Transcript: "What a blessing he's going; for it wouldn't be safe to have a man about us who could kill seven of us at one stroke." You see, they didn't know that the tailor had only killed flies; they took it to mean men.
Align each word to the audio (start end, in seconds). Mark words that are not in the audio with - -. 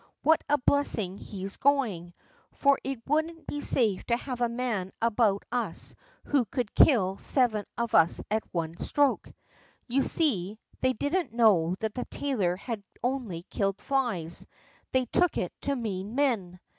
"What 0.23 0.43
a 0.49 0.57
blessing 0.57 1.19
he's 1.19 1.57
going; 1.57 2.15
for 2.53 2.79
it 2.83 3.07
wouldn't 3.07 3.45
be 3.45 3.61
safe 3.61 4.03
to 4.05 4.17
have 4.17 4.41
a 4.41 4.49
man 4.49 4.91
about 4.99 5.45
us 5.51 5.93
who 6.23 6.45
could 6.45 6.73
kill 6.73 7.19
seven 7.19 7.65
of 7.77 7.93
us 7.93 8.23
at 8.31 8.41
one 8.51 8.77
stroke." 8.79 9.31
You 9.87 10.01
see, 10.01 10.57
they 10.79 10.93
didn't 10.93 11.33
know 11.33 11.75
that 11.81 11.93
the 11.93 12.05
tailor 12.05 12.55
had 12.55 12.81
only 13.03 13.43
killed 13.51 13.79
flies; 13.79 14.47
they 14.91 15.05
took 15.05 15.37
it 15.37 15.53
to 15.61 15.75
mean 15.75 16.15
men. 16.15 16.59